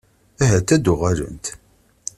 Ahat 0.43 0.69
ad 0.75 0.81
d-uɣalent? 0.83 1.45